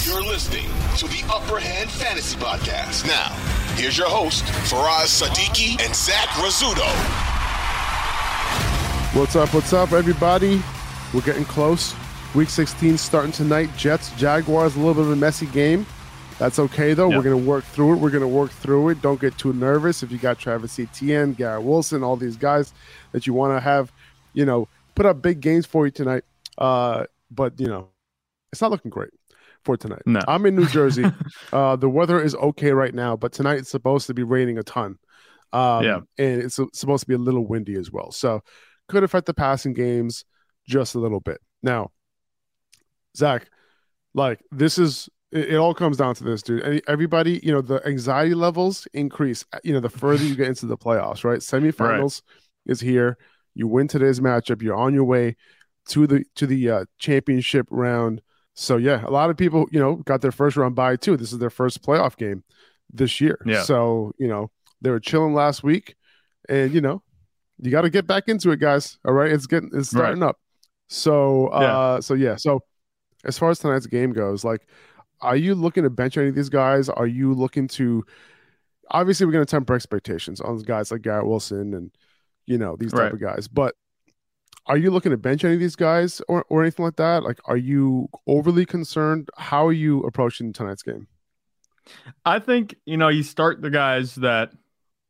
[0.00, 0.66] You're listening
[0.96, 3.06] to the Upper Hand Fantasy Podcast.
[3.06, 3.28] Now,
[3.76, 6.88] here's your host, Faraz Sadiki and Zach Rizzuto.
[9.14, 9.54] What's up?
[9.54, 10.60] What's up, everybody?
[11.14, 11.94] We're getting close.
[12.34, 13.70] Week 16 starting tonight.
[13.76, 15.86] Jets, Jaguars, a little bit of a messy game.
[16.38, 17.08] That's okay, though.
[17.08, 17.16] Yep.
[17.18, 17.96] We're going to work through it.
[17.96, 19.02] We're going to work through it.
[19.02, 22.74] Don't get too nervous if you got Travis Etienne, Garrett Wilson, all these guys
[23.12, 23.92] that you want to have,
[24.32, 26.24] you know, put up big games for you tonight.
[26.58, 27.88] Uh, but, you know,
[28.50, 29.10] it's not looking great
[29.64, 30.02] for tonight.
[30.06, 30.20] No.
[30.26, 31.04] I'm in New Jersey.
[31.52, 34.62] uh, the weather is okay right now, but tonight it's supposed to be raining a
[34.62, 34.98] ton.
[35.52, 36.00] Um, Yeah.
[36.18, 38.10] And it's supposed to be a little windy as well.
[38.10, 38.42] So
[38.88, 40.24] could affect the passing games
[40.66, 41.40] just a little bit.
[41.62, 41.90] Now,
[43.16, 43.48] Zach,
[44.14, 46.82] like this is it, all comes down to this, dude.
[46.86, 50.66] Everybody, you know, the anxiety levels increase, uh, you know, the further you get into
[50.66, 51.40] the playoffs, right?
[51.40, 52.20] Semifinals
[52.66, 53.16] is here.
[53.54, 55.36] You win today's matchup, you're on your way
[55.88, 58.22] to the to the uh, championship round.
[58.54, 61.16] So yeah, a lot of people, you know, got their first round bye too.
[61.16, 62.44] This is their first playoff game
[62.92, 63.38] this year.
[63.46, 63.62] Yeah.
[63.62, 64.50] So, you know,
[64.80, 65.94] they were chilling last week
[66.48, 67.02] and you know,
[67.58, 68.98] you got to get back into it, guys.
[69.04, 69.30] All right.
[69.32, 70.38] It's getting it's starting up.
[70.88, 72.36] So uh so yeah.
[72.36, 72.60] So
[73.24, 74.66] as far as tonight's game goes, like
[75.22, 76.88] are you looking to bench any of these guys?
[76.88, 78.04] Are you looking to
[78.90, 81.90] obviously we're gonna temper expectations on guys like Garrett Wilson and
[82.44, 83.12] you know these type Right.
[83.12, 83.74] of guys, but
[84.66, 87.24] are you looking to bench any of these guys or, or anything like that?
[87.24, 89.28] Like, are you overly concerned?
[89.36, 91.08] How are you approaching tonight's game?
[92.24, 94.52] I think you know you start the guys that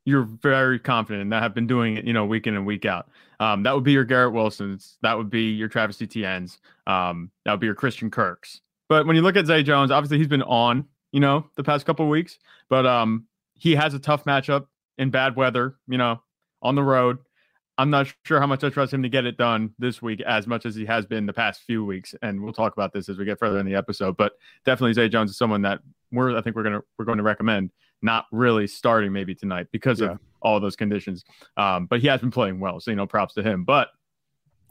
[0.04, 2.84] you're very confident in that have been doing it, you know, week in and week
[2.84, 3.08] out.
[3.40, 4.96] Um, that would be your Garrett Wilsons.
[5.02, 6.58] That would be your Travis Etienne's.
[6.86, 8.60] Um, that would be your Christian Kirks.
[8.88, 11.86] But when you look at Zay Jones, obviously he's been on, you know, the past
[11.86, 12.38] couple weeks.
[12.68, 14.66] But um, he has a tough matchup
[14.98, 16.20] in bad weather, you know,
[16.62, 17.18] on the road.
[17.82, 20.46] I'm not sure how much I trust him to get it done this week as
[20.46, 22.14] much as he has been the past few weeks.
[22.22, 24.16] And we'll talk about this as we get further in the episode.
[24.16, 24.34] But
[24.64, 25.80] definitely Zay Jones is someone that
[26.12, 30.00] we're I think we're gonna we're going to recommend not really starting maybe tonight because
[30.00, 30.12] Yeah.
[30.12, 31.24] of all those conditions.
[31.56, 33.64] Um, but he has been playing well, so you know, props to him.
[33.64, 33.88] But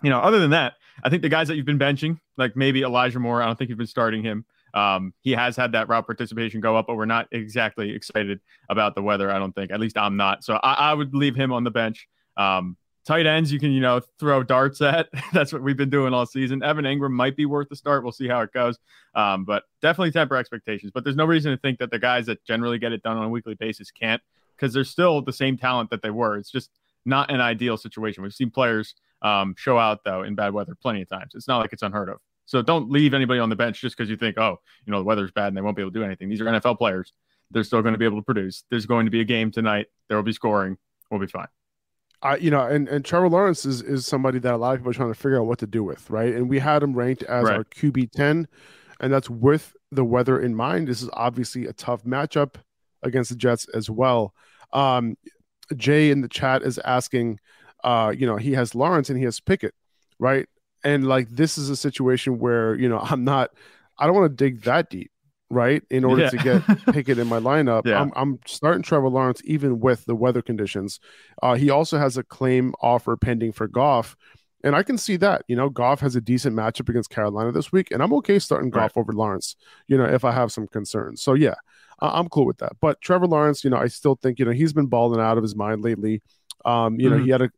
[0.04, 2.82] you know, other than that, I think the guys that you've been benching, like maybe
[2.82, 4.46] Elijah Moore, I don't think you've been starting him.
[4.74, 8.40] Um, he has had that route participation go up, but we're not exactly excited
[8.70, 9.30] about the weather.
[9.30, 10.46] I don't think, at least I'm not.
[10.46, 12.08] So I, I would leave him on the bench.
[12.38, 15.10] Um, tight ends, you can you know throw darts at.
[15.34, 16.64] That's what we've been doing all season.
[16.64, 18.04] Evan Engram might be worth the start.
[18.04, 18.78] We'll see how it goes.
[19.16, 20.92] Um, but definitely temper expectations.
[20.94, 23.26] But there's no reason to think that the guys that generally get it done on
[23.26, 24.22] a weekly basis can't,
[24.56, 26.38] because they're still the same talent that they were.
[26.38, 26.70] It's just
[27.06, 28.24] not an ideal situation.
[28.24, 31.34] We've seen players um, show out though in bad weather plenty of times.
[31.36, 32.18] It's not like it's unheard of.
[32.46, 35.06] So don't leave anybody on the bench just because you think, oh, you know, the
[35.06, 36.28] weather's bad and they won't be able to do anything.
[36.28, 37.14] These are NFL players.
[37.50, 38.64] They're still going to be able to produce.
[38.70, 39.88] There's going to be a game tonight.
[40.08, 40.78] There will be scoring.
[41.10, 41.48] We'll be fine.
[42.24, 44.92] I, you know, and, and Trevor Lawrence is, is somebody that a lot of people
[44.92, 46.34] are trying to figure out what to do with, right?
[46.34, 47.58] And we had him ranked as Right.
[47.58, 48.48] our QB 10,
[49.00, 50.88] and that's with the weather in mind.
[50.88, 52.56] This is obviously a tough matchup
[53.02, 54.34] against the Jets as well.
[54.72, 55.18] Um,
[55.76, 57.40] Jay in the chat is asking,
[57.84, 59.74] uh, you know, he has Lawrence and he has Pickett,
[60.20, 60.48] right?
[60.84, 63.52] And like this is a situation where, you know, I'm not,
[63.98, 65.12] I don't want to dig that deep,
[65.52, 65.84] right?
[65.90, 66.30] In order Yeah.
[66.30, 67.86] to get Pickett in my lineup.
[67.86, 68.02] Yeah.
[68.02, 71.00] I'm, I'm starting Trevor Lawrence even with the weather conditions.
[71.44, 74.16] Uh, he also has a claim offer pending for Goff.
[74.64, 77.72] And I can see that, you know, Goff has a decent matchup against Carolina this
[77.72, 78.82] week, and I'm okay starting Right.
[78.84, 79.56] Goff over Lawrence,
[79.88, 81.22] you know, if I have some concerns.
[81.24, 81.56] So yeah,
[82.00, 82.74] I- I'm cool with that.
[82.80, 85.44] But Trevor Lawrence, you know, I still think, you know, he's been balling out of
[85.44, 86.22] his mind lately.
[86.64, 87.24] Um, you know, Mhm.
[87.26, 87.50] he had a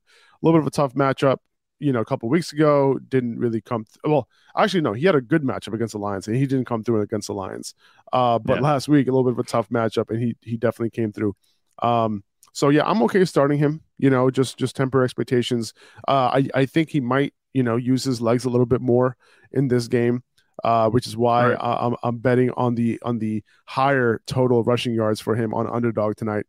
[0.42, 1.38] little bit of a tough matchup,
[1.84, 3.86] you know, a couple weeks ago, didn't really come.
[3.86, 4.28] Th- well,
[4.58, 7.02] actually, no, he had a good matchup against the Lions, and he didn't come through
[7.02, 7.76] against the Lions.
[8.12, 8.62] Uh, but Yeah.
[8.62, 11.36] last week, a little bit of a tough matchup, and he he definitely came through.
[11.82, 13.82] Um, so yeah, I'm okay starting him.
[13.98, 15.74] You know, just just temper expectations.
[16.08, 19.16] Uh, I I think he might you know use his legs a little bit more
[19.52, 20.24] in this game,
[20.64, 21.58] uh, which is why Right.
[21.60, 25.68] I, I'm I'm betting on the on the higher total rushing yards for him on
[25.68, 26.46] underdog tonight.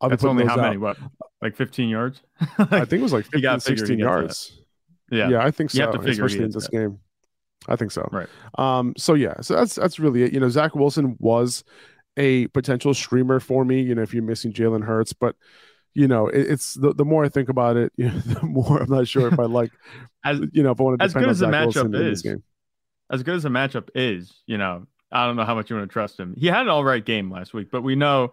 [0.00, 0.60] I'll That's only how out.
[0.60, 0.76] many?
[0.76, 0.96] What,
[1.42, 2.22] like 15 yards?
[2.58, 4.60] I think it was like You 15, gotta figure he 16 yards.
[5.10, 5.28] yeah.
[5.30, 5.78] Yeah, I think so.
[5.78, 6.72] You have to figure especially in this that.
[6.72, 6.98] game.
[7.66, 8.08] I think so.
[8.12, 8.28] Right.
[8.56, 8.94] Um.
[8.96, 9.34] So yeah.
[9.40, 10.32] So that's that's really it.
[10.32, 11.64] You know, Zach Wilson was
[12.16, 13.80] a potential streamer for me.
[13.82, 15.36] You know, if you're missing Jalen Hurts, but
[15.94, 18.80] you know, it, it's the, the more I think about it, you know, the more
[18.82, 19.72] I'm not sure if I like.
[20.24, 22.42] As You know, if I want to as good as the matchup Wilson is, game.
[23.10, 25.88] as good as a matchup is, you know, I don't know how much you want
[25.88, 26.34] to trust him.
[26.36, 28.32] He had an all right game last week, but we know,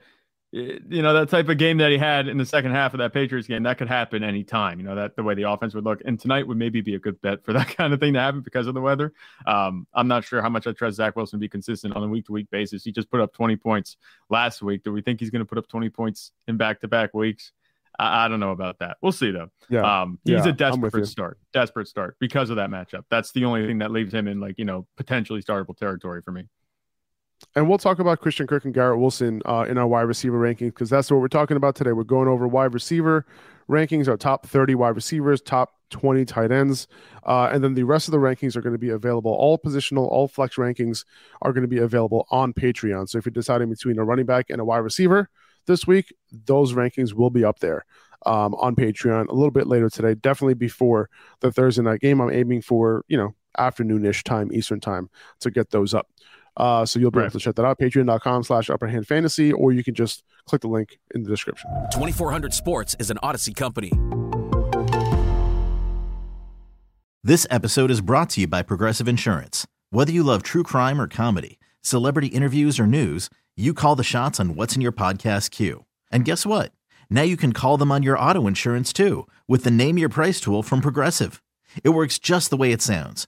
[0.56, 3.12] you know, that type of game that he had in the second half of that
[3.12, 4.80] Patriots game, that could happen anytime.
[4.80, 6.02] You know, that the way the offense would look.
[6.06, 8.40] And tonight would maybe be a good bet for that kind of thing to happen
[8.40, 9.12] because of the weather.
[9.46, 12.08] Um, I'm not sure how much I trust Zach Wilson to be consistent on a
[12.08, 12.86] week to week basis.
[12.86, 13.98] He just put up 20 points
[14.30, 14.84] last week.
[14.84, 17.52] Do we think he's going to put up 20 points in back to back weeks?
[18.00, 18.98] I, I, don't know about that.
[19.02, 19.50] We'll see though.
[19.70, 23.04] Yeah, um, he's yeah, a desperate start, desperate start because of that matchup.
[23.10, 26.32] That's the only thing that leaves him in like you know potentially startable territory for
[26.32, 26.48] me.
[27.56, 30.68] And we'll talk about Christian Kirk and Garrett Wilson uh, in our wide receiver rankings
[30.68, 31.94] because that's what we're talking about today.
[31.94, 33.26] We're going over wide receiver
[33.70, 36.88] rankings, our top 30 wide receivers, top 20 tight ends.
[37.26, 39.32] Uh, and then the rest of the rankings are going to be available.
[39.32, 41.06] All positional, all flex rankings
[41.42, 43.08] are going to be available on Patreon.
[43.10, 45.30] So if you're deciding between a running back and a wide receiver
[45.66, 47.86] this week, those rankings will be up there
[48.26, 51.10] um, on Patreon a little bit later today, definitely before
[51.40, 52.20] the Thursday night game.
[52.20, 55.10] I'm aiming for, you know, afternoonish time, Eastern time
[55.40, 56.08] to get those up.
[56.58, 57.26] Uh, so you'll be right.
[57.26, 60.68] able to check that out, patreon.com slash upperhand fantasy, or you can just click the
[60.68, 61.70] link in the description.
[61.92, 63.92] 2400 Sports is an Odyssey company.
[67.24, 69.66] This episode is brought to you by Progressive Insurance.
[69.90, 74.40] Whether you love true crime or comedy, celebrity interviews or news, you call the shots
[74.40, 75.86] on what's in your podcast queue.
[76.12, 76.72] And guess what?
[77.10, 80.40] Now you can call them on your auto insurance too with the Name Your Price
[80.40, 81.42] tool from Progressive.
[81.84, 83.28] It works just the way it sounds